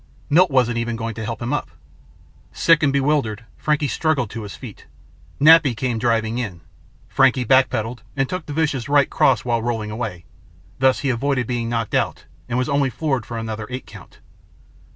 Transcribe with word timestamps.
Milt 0.31 0.49
wasn't 0.49 0.79
even 0.79 0.95
going 0.95 1.13
to 1.13 1.23
help 1.23 1.43
him 1.43 1.53
up. 1.53 1.69
Sick 2.51 2.81
and 2.81 2.91
bewildered, 2.91 3.45
Frankie 3.55 3.87
struggled 3.87 4.31
to 4.31 4.41
his 4.41 4.55
feet. 4.55 4.87
Nappy 5.39 5.77
came 5.77 5.99
driving 5.99 6.39
in. 6.39 6.61
Frankie 7.07 7.43
back 7.43 7.69
pedalled 7.69 8.01
and 8.17 8.27
took 8.27 8.47
the 8.47 8.51
vicious 8.53 8.89
right 8.89 9.11
cross 9.11 9.45
while 9.45 9.61
rolling 9.61 9.91
away. 9.91 10.25
Thus 10.79 11.01
he 11.01 11.11
avoided 11.11 11.45
being 11.45 11.69
knocked 11.69 11.93
out 11.93 12.25
and 12.49 12.57
was 12.57 12.67
only 12.67 12.89
floored 12.89 13.27
for 13.27 13.37
another 13.37 13.67
eight 13.69 13.85
count. 13.85 14.17